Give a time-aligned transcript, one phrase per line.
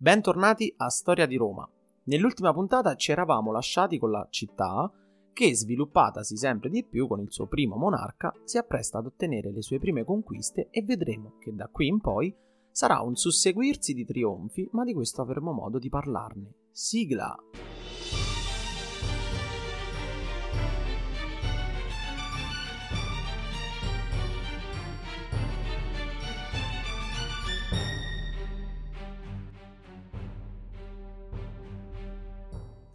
[0.00, 1.68] Bentornati a Storia di Roma.
[2.04, 4.88] Nell'ultima puntata ci eravamo lasciati con la città
[5.32, 9.60] che, sviluppatasi sempre di più con il suo primo monarca, si appresta ad ottenere le
[9.60, 12.32] sue prime conquiste e vedremo che da qui in poi
[12.70, 16.52] sarà un susseguirsi di trionfi, ma di questo avremo modo di parlarne.
[16.70, 17.36] Sigla!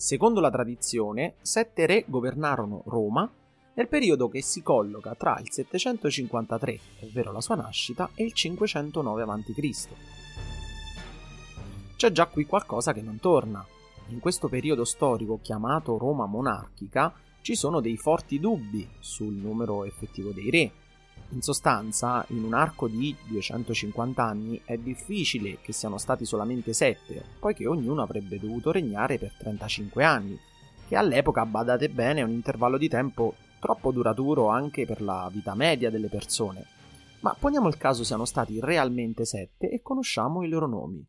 [0.04, 3.32] Secondo la tradizione, sette re governarono Roma
[3.76, 9.24] nel periodo che si colloca tra il 753, ovvero la sua nascita, e il 509
[9.24, 9.88] a.C.
[11.96, 13.66] C'è già qui qualcosa che non torna.
[14.10, 20.32] In questo periodo storico chiamato Roma monarchica ci sono dei forti dubbi sul numero effettivo
[20.32, 20.72] dei re,
[21.30, 27.24] in sostanza, in un arco di 250 anni è difficile che siano stati solamente 7,
[27.40, 30.40] poiché ognuno avrebbe dovuto regnare per 35 anni,
[30.88, 35.56] che all'epoca, badate bene, è un intervallo di tempo troppo duraturo anche per la vita
[35.56, 36.66] media delle persone.
[37.22, 41.08] Ma poniamo il caso siano stati realmente 7 e conosciamo i loro nomi.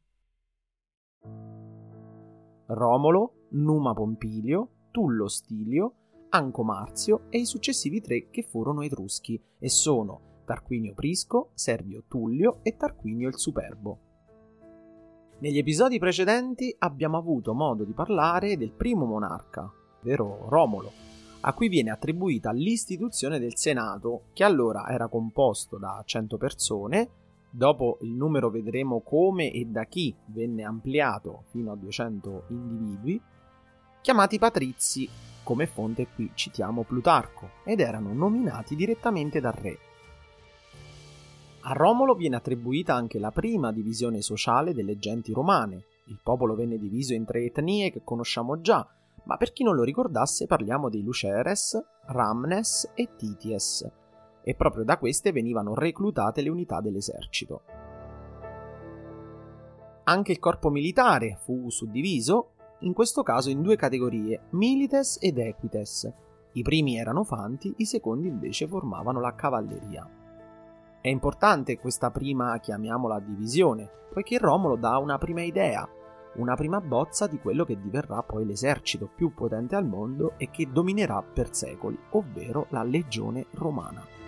[2.67, 6.04] Romolo, Numa Pompilio, Tullo Stilio,
[6.35, 12.59] Anco Marzio e i successivi tre che furono etruschi e sono Tarquinio Prisco, Servio Tullio
[12.65, 13.99] e Tarquinio il Superbo.
[15.39, 20.91] Negli episodi precedenti abbiamo avuto modo di parlare del primo monarca, ovvero Romolo,
[21.43, 27.11] a cui viene attribuita l'istituzione del Senato, che allora era composto da 100 persone,
[27.49, 33.23] dopo il numero vedremo come e da chi venne ampliato fino a 200 individui,
[34.01, 35.09] chiamati patrizi
[35.45, 39.79] come fonte qui citiamo Plutarco, ed erano nominati direttamente dal re.
[41.67, 45.85] A Romolo viene attribuita anche la prima divisione sociale delle genti romane.
[46.07, 48.87] Il popolo venne diviso in tre etnie che conosciamo già,
[49.25, 53.91] ma per chi non lo ricordasse parliamo dei Luceres, Ramnes e Tities,
[54.43, 57.63] e proprio da queste venivano reclutate le unità dell'esercito.
[60.05, 62.54] Anche il corpo militare fu suddiviso
[62.85, 66.11] in questo caso in due categorie, milites ed equites.
[66.53, 70.09] I primi erano fanti, i secondi invece formavano la cavalleria.
[71.01, 75.89] È importante questa prima, chiamiamola divisione, poiché Romolo dà una prima idea,
[76.37, 80.71] una prima bozza di quello che diverrà poi l'esercito più potente al mondo e che
[80.71, 84.24] dominerà per secoli, ovvero la legione romana.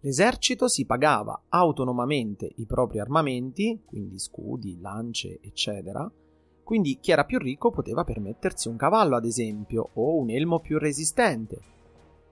[0.00, 6.10] L'esercito si pagava autonomamente i propri armamenti, quindi scudi, lance, eccetera,
[6.62, 10.78] quindi chi era più ricco poteva permettersi un cavallo, ad esempio, o un elmo più
[10.78, 11.60] resistente.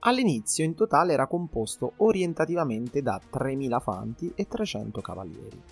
[0.00, 5.62] All'inizio in totale era composto orientativamente da 3.000 fanti e 300 cavalieri.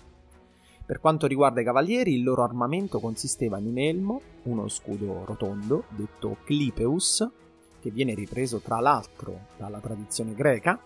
[0.85, 5.83] Per quanto riguarda i cavalieri, il loro armamento consisteva in un elmo, uno scudo rotondo,
[5.89, 7.29] detto clipeus,
[7.79, 10.79] che viene ripreso tra l'altro dalla tradizione greca,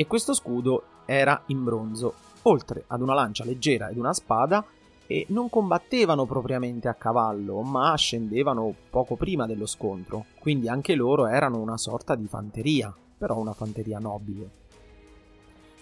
[0.00, 2.14] e questo scudo era in bronzo,
[2.44, 4.64] oltre ad una lancia leggera ed una spada,
[5.06, 11.26] e non combattevano propriamente a cavallo, ma scendevano poco prima dello scontro, quindi anche loro
[11.26, 14.48] erano una sorta di fanteria, però una fanteria nobile.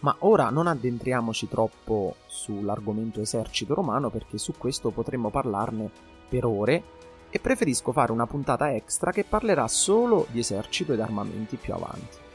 [0.00, 5.88] Ma ora non addentriamoci troppo sull'argomento esercito romano perché su questo potremmo parlarne
[6.28, 6.82] per ore
[7.30, 12.26] e preferisco fare una puntata extra che parlerà solo di esercito ed armamenti più avanti.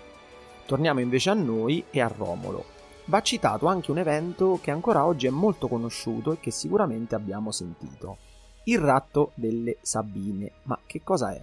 [0.65, 2.65] Torniamo invece a noi e a Romolo.
[3.05, 7.51] Va citato anche un evento che ancora oggi è molto conosciuto e che sicuramente abbiamo
[7.51, 8.17] sentito.
[8.63, 10.53] Il ratto delle Sabine.
[10.63, 11.41] Ma che cosa è?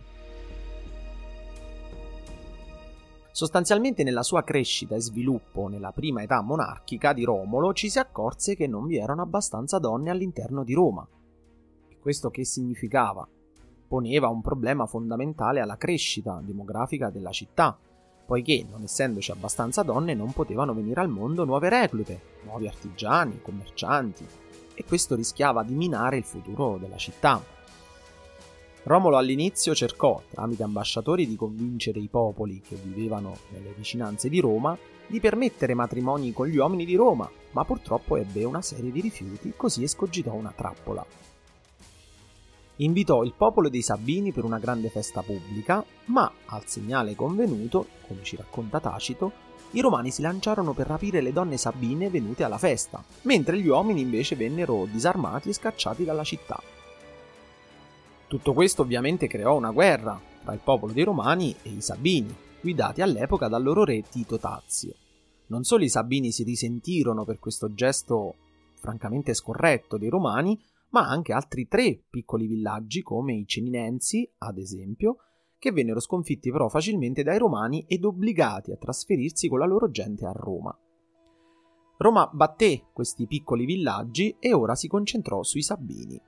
[3.30, 8.56] Sostanzialmente nella sua crescita e sviluppo nella prima età monarchica di Romolo ci si accorse
[8.56, 11.06] che non vi erano abbastanza donne all'interno di Roma.
[11.88, 13.26] E questo che significava?
[13.86, 17.78] Poneva un problema fondamentale alla crescita demografica della città,
[18.30, 24.24] poiché non essendoci abbastanza donne non potevano venire al mondo nuove reclute, nuovi artigiani, commercianti,
[24.72, 27.42] e questo rischiava di minare il futuro della città.
[28.84, 34.78] Romolo all'inizio cercò, tramite ambasciatori, di convincere i popoli che vivevano nelle vicinanze di Roma
[35.08, 39.54] di permettere matrimoni con gli uomini di Roma, ma purtroppo ebbe una serie di rifiuti,
[39.56, 41.04] così escogitò una trappola.
[42.80, 48.22] Invitò il popolo dei Sabini per una grande festa pubblica, ma al segnale convenuto, come
[48.22, 53.04] ci racconta Tacito, i romani si lanciarono per rapire le donne sabine venute alla festa,
[53.22, 56.60] mentre gli uomini invece vennero disarmati e scacciati dalla città.
[58.26, 63.02] Tutto questo ovviamente creò una guerra tra il popolo dei Romani e i Sabini, guidati
[63.02, 64.94] all'epoca dal loro re Tito Tazio.
[65.48, 68.36] Non solo i Sabini si risentirono per questo gesto
[68.74, 70.58] francamente scorretto dei Romani,
[70.90, 75.18] ma anche altri tre piccoli villaggi come i Ceninensi, ad esempio,
[75.58, 80.24] che vennero sconfitti però facilmente dai Romani ed obbligati a trasferirsi con la loro gente
[80.24, 80.76] a Roma.
[81.98, 86.20] Roma batté questi piccoli villaggi e ora si concentrò sui Sabini.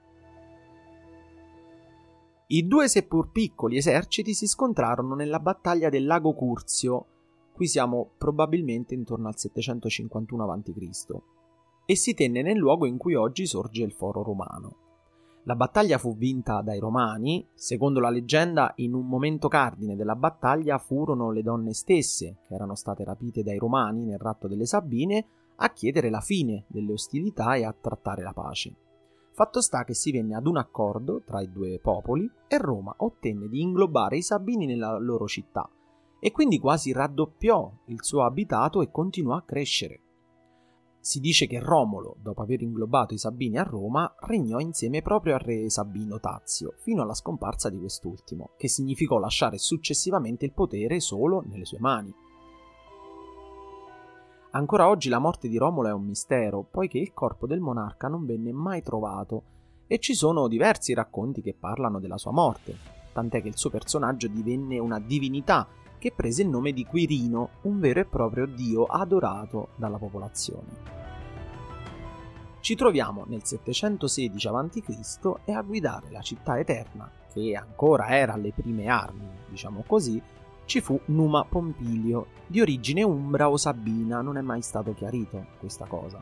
[2.48, 7.06] I due seppur piccoli eserciti si scontrarono nella battaglia del lago Curzio,
[7.54, 11.41] qui siamo probabilmente intorno al 751 a.C.,
[11.84, 14.76] e si tenne nel luogo in cui oggi sorge il foro romano.
[15.44, 20.78] La battaglia fu vinta dai romani, secondo la leggenda in un momento cardine della battaglia
[20.78, 25.26] furono le donne stesse, che erano state rapite dai romani nel ratto delle Sabine,
[25.56, 28.72] a chiedere la fine delle ostilità e a trattare la pace.
[29.32, 33.48] Fatto sta che si venne ad un accordo tra i due popoli e Roma ottenne
[33.48, 35.68] di inglobare i Sabini nella loro città
[36.20, 40.00] e quindi quasi raddoppiò il suo abitato e continuò a crescere.
[41.02, 45.40] Si dice che Romolo, dopo aver inglobato i Sabini a Roma, regnò insieme proprio al
[45.40, 51.42] re Sabino Tazio, fino alla scomparsa di quest'ultimo, che significò lasciare successivamente il potere solo
[51.44, 52.14] nelle sue mani.
[54.52, 58.24] Ancora oggi la morte di Romolo è un mistero, poiché il corpo del monarca non
[58.24, 59.42] venne mai trovato
[59.88, 62.76] e ci sono diversi racconti che parlano della sua morte,
[63.12, 65.66] tant'è che il suo personaggio divenne una divinità
[66.02, 71.00] che prese il nome di Quirino, un vero e proprio dio adorato dalla popolazione.
[72.58, 75.34] Ci troviamo nel 716 a.C.
[75.44, 80.20] e a guidare la città eterna, che ancora era alle prime armi, diciamo così,
[80.64, 85.86] ci fu Numa Pompilio, di origine umbra o sabina, non è mai stato chiarito questa
[85.86, 86.20] cosa,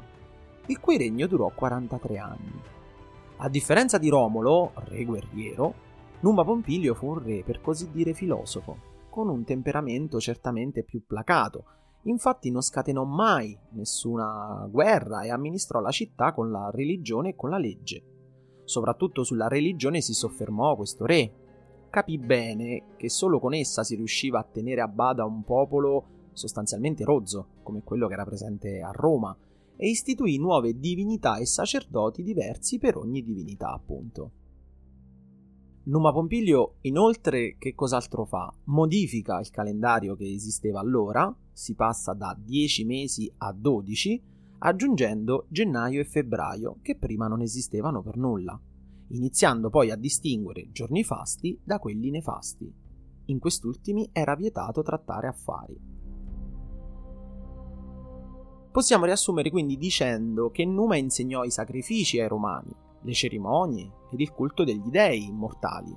[0.67, 2.61] il cui regno durò 43 anni.
[3.39, 5.73] A differenza di Romolo, re guerriero,
[6.21, 11.65] Numa Pompilio fu un re per così dire filosofo, con un temperamento certamente più placato,
[12.05, 17.51] infatti non scatenò mai nessuna guerra e amministrò la città con la religione e con
[17.51, 18.03] la legge.
[18.65, 21.33] Soprattutto sulla religione si soffermò questo re,
[21.91, 27.05] capì bene che solo con essa si riusciva a tenere a bada un popolo sostanzialmente
[27.05, 29.37] rozzo, come quello che era presente a Roma,
[29.77, 34.33] e istituì nuove divinità e sacerdoti diversi per ogni divinità, appunto.
[35.83, 38.53] Numa Pompilio inoltre che cos'altro fa?
[38.65, 44.23] Modifica il calendario che esisteva allora, si passa da 10 mesi a 12,
[44.59, 48.61] aggiungendo gennaio e febbraio che prima non esistevano per nulla
[49.11, 52.73] iniziando poi a distinguere giorni fasti da quelli nefasti.
[53.27, 55.79] In quest'ultimi era vietato trattare affari.
[58.71, 62.73] Possiamo riassumere quindi dicendo che Numa insegnò i sacrifici ai romani,
[63.03, 65.97] le cerimonie ed il culto degli dei immortali.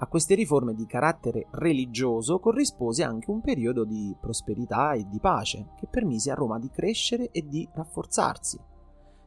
[0.00, 5.70] A queste riforme di carattere religioso corrispose anche un periodo di prosperità e di pace
[5.76, 8.60] che permise a Roma di crescere e di rafforzarsi,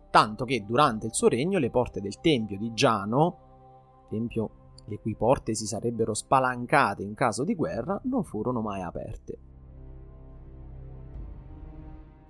[0.10, 4.50] tanto che durante il suo regno le porte del tempio di Giano, tempio
[4.86, 9.39] le cui porte si sarebbero spalancate in caso di guerra, non furono mai aperte.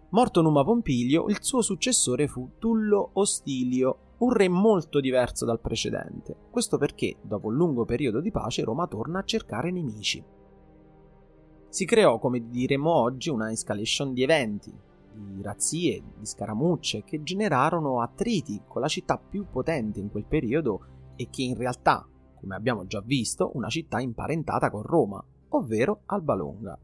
[0.10, 6.36] Morto Numa Pompilio, il suo successore fu Tullo Ostilio, un re molto diverso dal precedente.
[6.50, 10.24] Questo perché, dopo un lungo periodo di pace, Roma torna a cercare nemici.
[11.70, 14.72] Si creò, come diremo oggi, una escalation di eventi,
[15.14, 20.86] di razzie, di scaramucce che generarono attriti con la città più potente in quel periodo
[21.16, 22.08] e che in realtà,
[22.40, 26.78] come abbiamo già visto, una città imparentata con Roma, ovvero Alba Longa.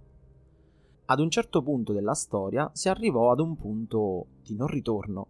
[1.10, 5.27] Ad un certo punto della storia si arrivò ad un punto di non ritorno.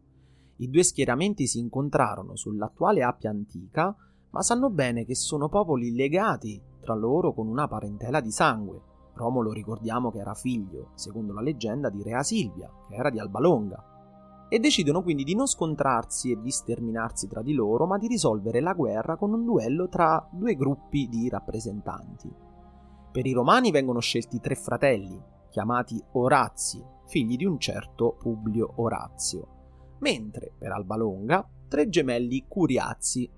[0.58, 3.96] I due schieramenti si incontrarono sull'attuale Appia antica,
[4.32, 8.82] ma sanno bene che sono popoli legati tra loro con una parentela di sangue,
[9.18, 14.46] Romolo ricordiamo che era figlio, secondo la leggenda, di Rea Silvia, che era di Albalonga,
[14.48, 18.62] e decidono quindi di non scontrarsi e di sterminarsi tra di loro, ma di risolvere
[18.62, 22.32] la guerra con un duello tra due gruppi di rappresentanti.
[23.12, 29.56] Per i romani vengono scelti tre fratelli, chiamati Orazi, figli di un certo Publio Orazio,
[30.00, 33.30] mentre per Albalonga tre gemelli Curiazzi.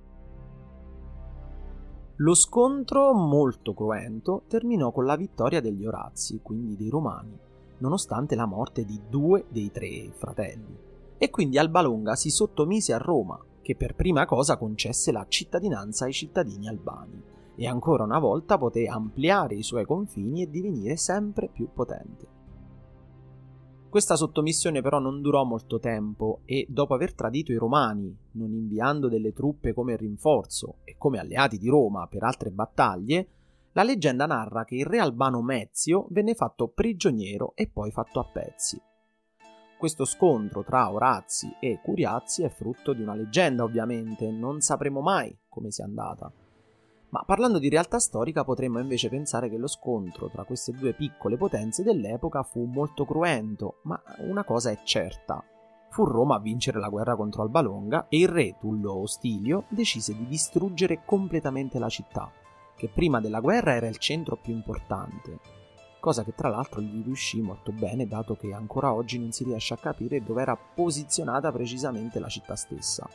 [2.18, 7.38] Lo scontro, molto cruento, terminò con la vittoria degli Orazi, quindi dei Romani,
[7.78, 10.78] nonostante la morte di due dei tre fratelli.
[11.18, 16.14] E quindi Albalonga si sottomise a Roma, che per prima cosa concesse la cittadinanza ai
[16.14, 17.24] cittadini albani,
[17.56, 22.39] e ancora una volta poté ampliare i suoi confini e divenire sempre più potente.
[23.90, 29.10] Questa sottomissione però non durò molto tempo e dopo aver tradito i romani, non inviando
[29.10, 33.28] delle truppe come rinforzo e come alleati di Roma per altre battaglie,
[33.72, 38.26] la leggenda narra che il re albano Mezio venne fatto prigioniero e poi fatto a
[38.32, 38.80] pezzi.
[39.80, 45.36] Questo scontro tra Orazzi e Curiazzi è frutto di una leggenda, ovviamente, non sapremo mai
[45.48, 46.32] come sia andata.
[47.10, 51.38] Ma parlando di realtà storica potremmo invece pensare che lo scontro tra queste due piccole
[51.38, 55.44] potenze dell'epoca fu molto cruento, ma una cosa è certa.
[55.90, 60.28] Fu Roma a vincere la guerra contro Albalonga e il re Tullo Ostilio decise di
[60.28, 62.32] distruggere completamente la città,
[62.76, 65.40] che prima della guerra era il centro più importante,
[66.00, 69.74] cosa che tra l'altro gli riuscì molto bene dato che ancora oggi non si riesce
[69.74, 73.10] a capire dove era posizionata precisamente la città stessa.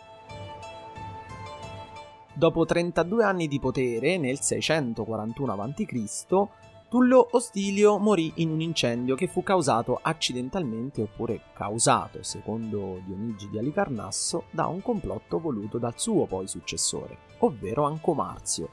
[2.37, 6.49] Dopo 32 anni di potere, nel 641 a.C.,
[6.88, 13.59] Tullo Ostilio morì in un incendio che fu causato accidentalmente oppure causato, secondo Dionigi di
[13.59, 18.69] Alicarnasso, da un complotto voluto dal suo poi successore, ovvero Ancomarzio.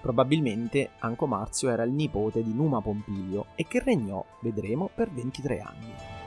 [0.00, 6.19] Probabilmente Ancomarzio era il nipote di Numa Pompilio e che regnò, vedremo, per 23 anni.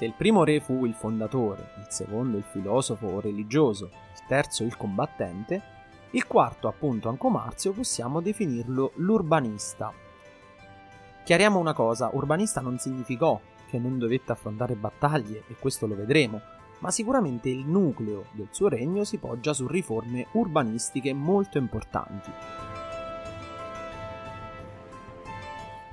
[0.00, 4.64] Se il primo re fu il fondatore, il secondo il filosofo o religioso, il terzo
[4.64, 5.62] il combattente,
[6.12, 9.92] il quarto, appunto Ancomarzio, possiamo definirlo l'urbanista.
[11.22, 13.38] Chiariamo una cosa, urbanista non significò
[13.68, 16.40] che non dovette affrontare battaglie, e questo lo vedremo,
[16.78, 22.30] ma sicuramente il nucleo del suo regno si poggia su riforme urbanistiche molto importanti.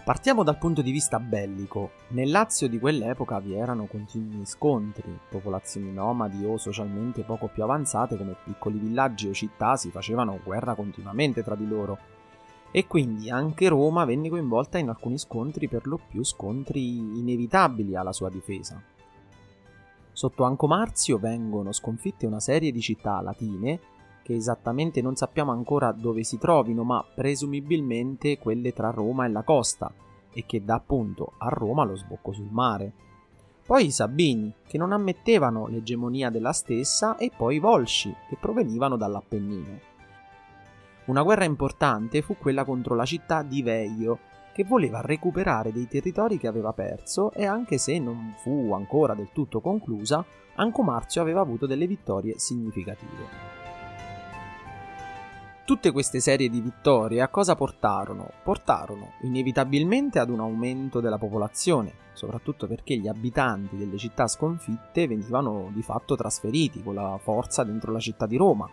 [0.08, 1.92] Partiamo dal punto di vista bellico.
[2.12, 8.16] Nel Lazio di quell'epoca vi erano continui scontri, popolazioni nomadi o socialmente poco più avanzate
[8.16, 11.98] come piccoli villaggi o città si facevano guerra continuamente tra di loro.
[12.72, 18.14] E quindi anche Roma venne coinvolta in alcuni scontri, per lo più scontri inevitabili alla
[18.14, 18.82] sua difesa.
[20.14, 23.78] Sotto Ancomarzio vengono sconfitte una serie di città latine
[24.28, 29.42] che esattamente non sappiamo ancora dove si trovino, ma presumibilmente quelle tra Roma e la
[29.42, 29.90] costa,
[30.34, 32.92] e che dà appunto a Roma lo sbocco sul mare.
[33.66, 38.98] Poi i Sabini, che non ammettevano l'egemonia della stessa, e poi i Volsci, che provenivano
[38.98, 39.80] dall'Appennino.
[41.06, 44.20] Una guerra importante fu quella contro la città di Veio,
[44.52, 49.30] che voleva recuperare dei territori che aveva perso e anche se non fu ancora del
[49.32, 53.57] tutto conclusa, Ancomarzio aveva avuto delle vittorie significative.
[55.68, 58.32] Tutte queste serie di vittorie a cosa portarono?
[58.42, 65.70] Portarono inevitabilmente ad un aumento della popolazione, soprattutto perché gli abitanti delle città sconfitte venivano
[65.74, 68.66] di fatto trasferiti con la forza dentro la città di Roma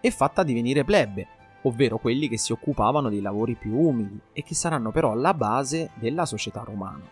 [0.00, 1.26] e fatta divenire plebe,
[1.64, 5.90] ovvero quelli che si occupavano dei lavori più umili e che saranno però la base
[5.96, 7.04] della società romana.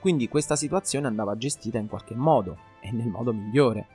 [0.00, 3.86] Quindi questa situazione andava gestita in qualche modo e nel modo migliore.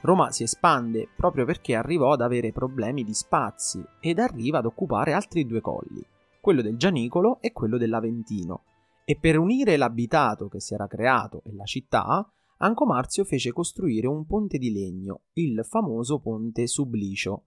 [0.00, 5.12] Roma si espande proprio perché arrivò ad avere problemi di spazi ed arriva ad occupare
[5.12, 6.04] altri due colli,
[6.40, 8.62] quello del Gianicolo e quello dell'Aventino,
[9.04, 14.26] e per unire l'abitato che si era creato e la città, Ancomarzio fece costruire un
[14.26, 17.44] ponte di legno, il famoso ponte Sublicio,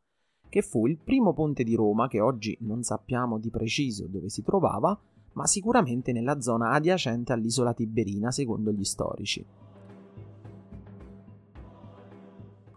[0.49, 4.41] che fu il primo ponte di Roma che oggi non sappiamo di preciso dove si
[4.41, 4.97] trovava,
[5.33, 9.45] ma sicuramente nella zona adiacente all'isola Tiberina secondo gli storici.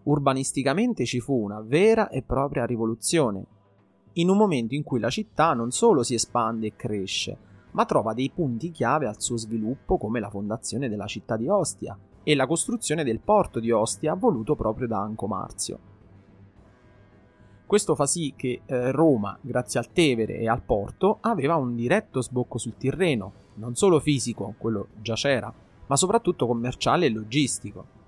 [0.05, 3.47] Urbanisticamente ci fu una vera e propria rivoluzione,
[4.15, 7.37] in un momento in cui la città non solo si espande e cresce,
[7.73, 11.99] ma trova dei punti chiave al suo sviluppo come la fondazione della città di Ostia
[12.23, 15.93] e la costruzione del porto di Ostia voluto proprio da Ancomarzio.
[17.67, 22.21] Questo fa sì che eh, Roma, grazie al Tevere e al porto, aveva un diretto
[22.21, 25.53] sbocco sul Tirreno, non solo fisico, quello già c'era,
[25.87, 28.03] ma soprattutto commerciale e logistico.